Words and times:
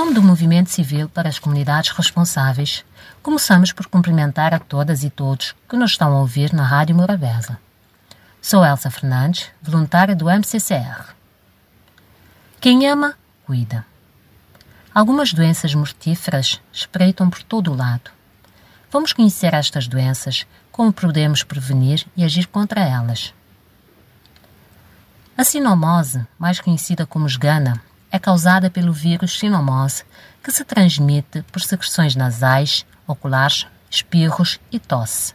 nome 0.00 0.14
do 0.14 0.22
Movimento 0.22 0.70
Civil 0.70 1.10
para 1.10 1.28
as 1.28 1.38
Comunidades 1.38 1.90
Responsáveis, 1.90 2.82
começamos 3.22 3.70
por 3.70 3.86
cumprimentar 3.86 4.54
a 4.54 4.58
todas 4.58 5.04
e 5.04 5.10
todos 5.10 5.54
que 5.68 5.76
nos 5.76 5.90
estão 5.90 6.16
a 6.16 6.20
ouvir 6.20 6.54
na 6.54 6.62
Rádio 6.62 6.96
Morabeza. 6.96 7.58
Sou 8.40 8.64
Elsa 8.64 8.90
Fernandes, 8.90 9.50
voluntária 9.60 10.16
do 10.16 10.30
MCCR. 10.30 11.14
Quem 12.62 12.88
ama, 12.88 13.14
cuida. 13.44 13.84
Algumas 14.94 15.34
doenças 15.34 15.74
mortíferas 15.74 16.62
espreitam 16.72 17.28
por 17.28 17.42
todo 17.42 17.70
o 17.70 17.76
lado. 17.76 18.10
Vamos 18.90 19.12
conhecer 19.12 19.52
estas 19.52 19.86
doenças, 19.86 20.46
como 20.72 20.94
podemos 20.94 21.42
prevenir 21.42 22.06
e 22.16 22.24
agir 22.24 22.46
contra 22.46 22.80
elas. 22.80 23.34
A 25.36 25.44
sinomose, 25.44 26.26
mais 26.38 26.58
conhecida 26.58 27.04
como 27.04 27.26
esgana, 27.26 27.82
é 28.10 28.18
causada 28.18 28.70
pelo 28.70 28.92
vírus 28.92 29.38
sinomose, 29.38 30.04
que 30.42 30.50
se 30.50 30.64
transmite 30.64 31.42
por 31.52 31.60
secreções 31.60 32.16
nasais, 32.16 32.84
oculares, 33.06 33.66
espirros 33.90 34.58
e 34.70 34.78
tosse. 34.78 35.34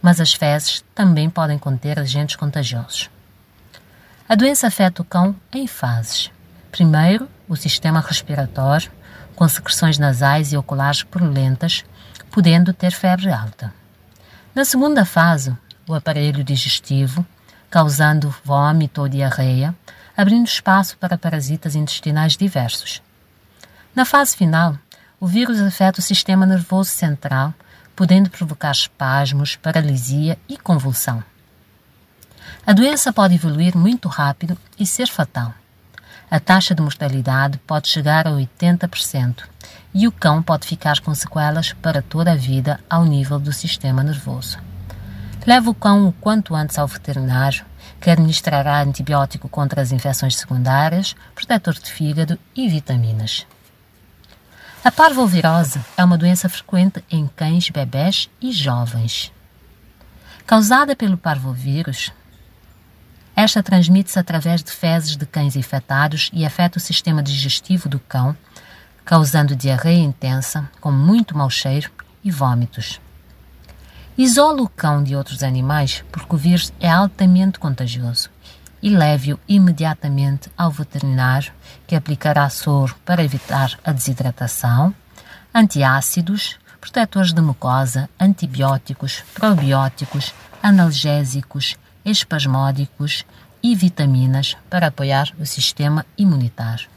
Mas 0.00 0.20
as 0.20 0.32
fezes 0.32 0.84
também 0.94 1.28
podem 1.28 1.58
conter 1.58 1.98
agentes 1.98 2.36
contagiosos. 2.36 3.10
A 4.28 4.34
doença 4.34 4.66
afeta 4.66 5.02
o 5.02 5.04
cão 5.04 5.34
em 5.52 5.66
fases. 5.66 6.30
Primeiro, 6.70 7.28
o 7.48 7.56
sistema 7.56 8.00
respiratório, 8.00 8.90
com 9.34 9.48
secreções 9.48 9.98
nasais 9.98 10.52
e 10.52 10.56
oculares 10.56 11.02
purulentas, 11.02 11.84
podendo 12.30 12.72
ter 12.72 12.92
febre 12.92 13.30
alta. 13.30 13.72
Na 14.54 14.64
segunda 14.64 15.04
fase, 15.04 15.56
o 15.88 15.94
aparelho 15.94 16.44
digestivo, 16.44 17.24
causando 17.70 18.34
vômito 18.44 19.00
ou 19.00 19.08
diarreia, 19.08 19.74
abrindo 20.18 20.46
espaço 20.46 20.98
para 20.98 21.16
parasitas 21.16 21.74
intestinais 21.74 22.36
diversos. 22.36 23.00
Na 23.94 24.04
fase 24.04 24.36
final, 24.36 24.76
o 25.18 25.26
vírus 25.26 25.60
afeta 25.60 26.00
o 26.00 26.02
sistema 26.02 26.44
nervoso 26.44 26.90
central, 26.90 27.54
podendo 27.96 28.28
provocar 28.28 28.72
espasmos, 28.72 29.56
paralisia 29.56 30.36
e 30.46 30.58
convulsão. 30.58 31.24
A 32.66 32.74
doença 32.74 33.12
pode 33.12 33.36
evoluir 33.36 33.74
muito 33.76 34.08
rápido 34.08 34.58
e 34.78 34.84
ser 34.84 35.06
fatal 35.06 35.54
a 36.30 36.38
taxa 36.38 36.74
de 36.74 36.82
mortalidade 36.82 37.58
pode 37.66 37.88
chegar 37.88 38.26
a 38.26 38.30
80% 38.32 39.44
e 39.94 40.06
o 40.06 40.12
cão 40.12 40.42
pode 40.42 40.66
ficar 40.66 41.00
com 41.00 41.14
sequelas 41.14 41.72
para 41.72 42.02
toda 42.02 42.32
a 42.32 42.36
vida 42.36 42.78
ao 42.88 43.04
nível 43.04 43.38
do 43.38 43.52
sistema 43.52 44.02
nervoso. 44.02 44.58
Leve 45.46 45.70
o 45.70 45.74
cão 45.74 46.06
o 46.06 46.12
quanto 46.12 46.54
antes 46.54 46.78
ao 46.78 46.86
veterinário, 46.86 47.64
que 48.00 48.10
administrará 48.10 48.80
antibiótico 48.82 49.48
contra 49.48 49.82
as 49.82 49.92
infecções 49.92 50.36
secundárias, 50.36 51.14
protetor 51.34 51.74
de 51.74 51.90
fígado 51.90 52.38
e 52.54 52.68
vitaminas. 52.68 53.46
A 54.84 54.92
parvovirose 54.92 55.80
é 55.96 56.04
uma 56.04 56.16
doença 56.16 56.48
frequente 56.48 57.04
em 57.10 57.26
cães, 57.26 57.68
bebés 57.68 58.30
e 58.40 58.52
jovens. 58.52 59.32
Causada 60.46 60.94
pelo 60.94 61.18
parvovírus, 61.18 62.12
esta 63.36 63.62
transmite-se 63.62 64.18
através 64.18 64.62
de 64.62 64.72
fezes 64.72 65.16
de 65.16 65.26
cães 65.26 65.56
infectados 65.56 66.30
e 66.32 66.44
afeta 66.44 66.78
o 66.78 66.80
sistema 66.80 67.22
digestivo 67.22 67.88
do 67.88 68.00
cão, 68.00 68.36
causando 69.04 69.54
diarreia 69.54 70.02
intensa, 70.02 70.68
com 70.80 70.90
muito 70.90 71.36
mau 71.36 71.48
cheiro 71.48 71.90
e 72.24 72.30
vômitos. 72.30 73.00
Isola 74.18 74.62
o 74.62 74.68
cão 74.68 75.00
de 75.00 75.14
outros 75.14 75.44
animais 75.44 76.04
porque 76.10 76.34
o 76.34 76.36
vírus 76.36 76.72
é 76.80 76.90
altamente 76.90 77.60
contagioso 77.60 78.28
e 78.82 78.90
leve-o 78.90 79.38
imediatamente 79.48 80.50
ao 80.58 80.72
veterinário 80.72 81.52
que 81.86 81.94
aplicará 81.94 82.50
soro 82.50 82.96
para 83.04 83.22
evitar 83.22 83.78
a 83.84 83.92
desidratação, 83.92 84.92
antiácidos, 85.54 86.58
protetores 86.80 87.32
de 87.32 87.40
mucosa, 87.40 88.10
antibióticos, 88.18 89.22
probióticos, 89.34 90.34
analgésicos, 90.60 91.76
espasmódicos 92.04 93.24
e 93.62 93.76
vitaminas 93.76 94.56
para 94.68 94.88
apoiar 94.88 95.32
o 95.38 95.46
sistema 95.46 96.04
imunitário. 96.18 96.88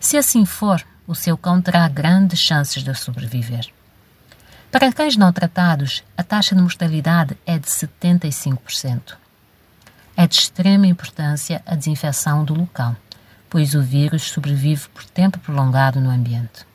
Se 0.00 0.16
assim 0.16 0.46
for, 0.46 0.82
o 1.06 1.14
seu 1.14 1.36
cão 1.36 1.60
terá 1.60 1.86
grandes 1.88 2.40
chances 2.40 2.82
de 2.82 2.94
sobreviver. 2.94 3.70
Para 4.72 4.90
cães 4.90 5.18
não 5.18 5.30
tratados, 5.30 6.02
a 6.16 6.22
taxa 6.22 6.54
de 6.54 6.62
mortalidade 6.62 7.36
é 7.44 7.58
de 7.58 7.66
75%. 7.68 9.18
É 10.16 10.26
de 10.26 10.34
extrema 10.34 10.86
importância 10.86 11.60
a 11.66 11.74
desinfecção 11.74 12.42
do 12.42 12.54
local, 12.54 12.96
pois 13.50 13.74
o 13.74 13.82
vírus 13.82 14.22
sobrevive 14.22 14.88
por 14.88 15.04
tempo 15.04 15.38
prolongado 15.38 16.00
no 16.00 16.08
ambiente. 16.08 16.66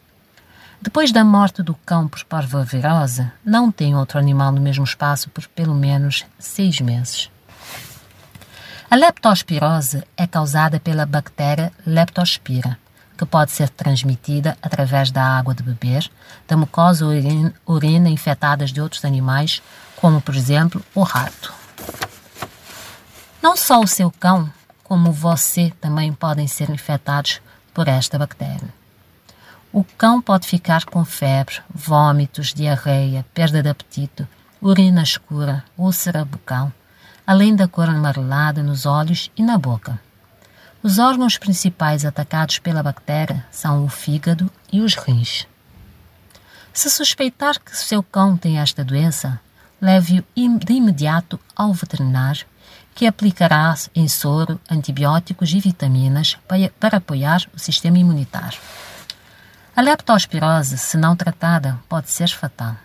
Depois 0.80 1.12
da 1.12 1.24
morte 1.24 1.63
do 1.63 1.74
cão 1.74 2.08
por 2.08 2.24
parvovirose, 2.25 3.31
não 3.44 3.72
tem 3.72 3.96
outro 3.96 4.19
animal 4.19 4.52
no 4.52 4.62
mesmo 4.62 4.84
espaço 4.84 5.28
por 5.31 5.47
pelo 5.47 5.74
menos 5.74 6.24
seis 6.38 6.79
meses. 6.79 7.31
A 8.91 8.96
leptospirose 8.96 10.03
é 10.16 10.28
causada 10.28 10.79
pela 10.79 11.03
bactéria 11.03 11.74
Leptospira, 11.84 12.78
que 13.17 13.25
pode 13.25 13.51
ser 13.51 13.69
transmitida 13.69 14.57
através 14.61 15.09
da 15.11 15.23
água 15.23 15.53
de 15.53 15.63
beber, 15.63 16.09
da 16.47 16.55
mucosa 16.55 17.05
urina, 17.05 17.53
urina 17.66 18.09
infectadas 18.09 18.72
de 18.72 18.79
outros 18.79 19.03
animais, 19.03 19.61
como 19.95 20.22
por 20.22 20.35
exemplo 20.35 20.81
o 20.94 21.01
rato. 21.01 21.51
Não 23.41 23.57
só 23.57 23.79
o 23.79 23.88
seu 23.88 24.11
cão, 24.11 24.50
como 24.83 25.11
você 25.11 25.73
também 25.81 26.13
podem 26.13 26.47
ser 26.47 26.69
infectados 26.69 27.41
por 27.73 27.88
esta 27.88 28.17
bactéria. 28.17 28.73
O 29.73 29.84
cão 29.84 30.22
pode 30.22 30.47
ficar 30.47 30.85
com 30.85 31.03
febre, 31.03 31.61
vômitos, 31.73 32.53
diarreia, 32.53 33.25
perda 33.34 33.61
de 33.61 33.69
apetite, 33.69 34.28
urina 34.61 35.03
escura, 35.03 35.63
úlcera 35.78 36.23
bucal, 36.23 36.72
além 37.25 37.55
da 37.55 37.67
cor 37.67 37.89
amarelada 37.89 38.63
nos 38.63 38.85
olhos 38.85 39.29
e 39.35 39.44
na 39.44 39.57
boca. 39.57 39.99
Os 40.87 40.99
órgãos 40.99 41.37
principais 41.37 42.05
atacados 42.05 42.59
pela 42.59 42.81
bactéria 42.81 43.45
são 43.51 43.83
o 43.83 43.89
fígado 43.89 44.49
e 44.71 44.79
os 44.79 44.95
rins. 44.95 45.45
Se 46.71 46.89
suspeitar 46.89 47.59
que 47.59 47.75
seu 47.75 48.01
cão 48.01 48.37
tem 48.37 48.57
esta 48.57 48.85
doença, 48.85 49.37
leve-o 49.81 50.23
de 50.59 50.71
imediato 50.71 51.37
ao 51.53 51.73
veterinário, 51.73 52.45
que 52.95 53.05
aplicará 53.05 53.75
em 53.93 54.07
soro 54.07 54.57
antibióticos 54.71 55.51
e 55.51 55.59
vitaminas 55.59 56.37
para, 56.47 56.69
para 56.79 56.97
apoiar 56.99 57.41
o 57.53 57.59
sistema 57.59 57.97
imunitário. 57.97 58.57
A 59.75 59.81
leptospirose, 59.81 60.77
se 60.77 60.95
não 60.95 61.17
tratada, 61.17 61.77
pode 61.89 62.09
ser 62.09 62.29
fatal. 62.29 62.77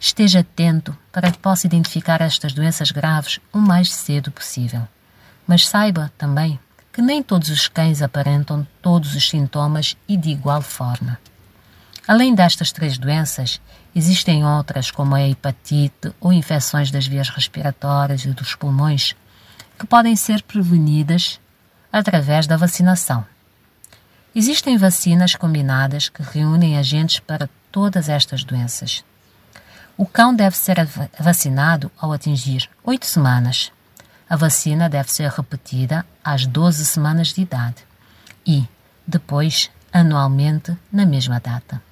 Esteja 0.00 0.40
atento 0.40 0.98
para 1.12 1.30
que 1.30 1.38
possa 1.38 1.68
identificar 1.68 2.20
estas 2.20 2.52
doenças 2.52 2.90
graves 2.90 3.38
o 3.52 3.58
mais 3.58 3.94
cedo 3.94 4.32
possível. 4.32 4.88
Mas 5.46 5.68
saiba 5.68 6.12
também 6.18 6.58
que 6.92 7.00
nem 7.00 7.22
todos 7.22 7.48
os 7.48 7.68
cães 7.68 8.02
aparentam 8.02 8.66
todos 8.82 9.14
os 9.14 9.28
sintomas 9.28 9.96
e 10.08 10.16
de 10.16 10.30
igual 10.30 10.60
forma. 10.60 11.18
Além 12.06 12.34
destas 12.34 12.72
três 12.72 12.98
doenças, 12.98 13.60
existem 13.94 14.44
outras 14.44 14.90
como 14.90 15.14
a 15.14 15.28
hepatite 15.28 16.12
ou 16.20 16.32
infecções 16.32 16.90
das 16.90 17.06
vias 17.06 17.28
respiratórias 17.28 18.24
e 18.24 18.28
dos 18.30 18.54
pulmões 18.54 19.14
que 19.78 19.86
podem 19.86 20.16
ser 20.16 20.42
prevenidas 20.42 21.40
através 21.92 22.46
da 22.46 22.56
vacinação. 22.56 23.24
Existem 24.34 24.76
vacinas 24.76 25.34
combinadas 25.34 26.08
que 26.08 26.22
reúnem 26.22 26.78
agentes 26.78 27.18
para 27.20 27.48
todas 27.72 28.08
estas 28.08 28.44
doenças. 28.44 29.04
O 29.96 30.06
cão 30.06 30.34
deve 30.34 30.56
ser 30.56 30.76
vacinado 31.18 31.90
ao 31.98 32.12
atingir 32.12 32.68
8 32.84 33.06
semanas. 33.06 33.72
A 34.30 34.36
vacina 34.36 34.88
deve 34.88 35.12
ser 35.12 35.28
repetida 35.28 36.06
às 36.22 36.46
12 36.46 36.86
semanas 36.86 37.32
de 37.32 37.42
idade 37.42 37.84
e, 38.46 38.64
depois, 39.04 39.72
anualmente, 39.92 40.78
na 40.92 41.04
mesma 41.04 41.40
data. 41.40 41.82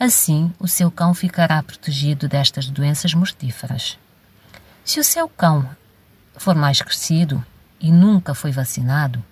Assim, 0.00 0.52
o 0.58 0.66
seu 0.66 0.90
cão 0.90 1.14
ficará 1.14 1.62
protegido 1.62 2.26
destas 2.26 2.66
doenças 2.68 3.14
mortíferas. 3.14 3.96
Se 4.84 4.98
o 4.98 5.04
seu 5.04 5.28
cão 5.28 5.70
for 6.36 6.56
mais 6.56 6.82
crescido 6.82 7.44
e 7.78 7.92
nunca 7.92 8.34
foi 8.34 8.50
vacinado, 8.50 9.24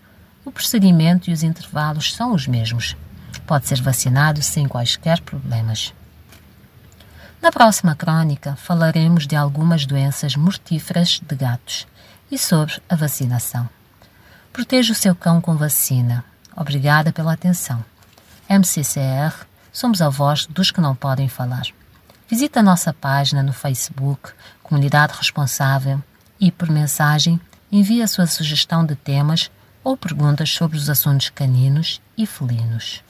o 0.45 0.53
procedimento 0.53 1.29
e 1.29 1.33
os 1.33 1.43
intervalos 1.43 2.15
são 2.15 2.33
os 2.33 2.47
mesmos. 2.47 2.97
Pode 3.45 3.67
ser 3.67 3.83
vacinado 3.83 4.41
sem 4.41 4.69
quaisquer 4.69 5.21
problemas. 5.21 5.93
Na 7.43 7.51
próxima 7.51 7.97
crônica 7.97 8.55
falaremos 8.55 9.27
de 9.27 9.35
algumas 9.35 9.85
doenças 9.85 10.37
mortíferas 10.37 11.21
de 11.21 11.35
gatos 11.35 11.89
e 12.31 12.39
sobre 12.39 12.81
a 12.89 12.97
vacinação. 12.97 13.69
Proteja 14.53 14.93
o 14.93 14.97
seu 14.97 15.15
cão 15.15 15.41
com 15.41 15.57
vacina. 15.57 16.25
Obrigada 16.57 17.13
pela 17.13 17.33
atenção. 17.33 17.85
MCCR, 18.49 19.47
somos 19.73 20.01
a 20.01 20.09
voz 20.09 20.47
dos 20.47 20.71
que 20.71 20.81
não 20.81 20.95
podem 20.95 21.29
falar. 21.29 21.67
Visite 22.29 22.59
a 22.59 22.63
nossa 22.63 22.93
página 22.93 23.43
no 23.43 23.53
Facebook, 23.53 24.33
Comunidade 24.63 25.13
Responsável, 25.17 26.03
e 26.41 26.51
por 26.51 26.69
mensagem 26.71 27.41
envie 27.71 28.03
a 28.03 28.09
sua 28.09 28.27
sugestão 28.27 28.85
de 28.85 28.97
temas 28.97 29.51
ou 29.85 29.97
perguntas 29.97 30.51
sobre 30.51 30.77
os 30.77 30.91
assuntos 30.91 31.29
caninos 31.31 32.01
e 32.17 32.27
felinos. 32.27 33.06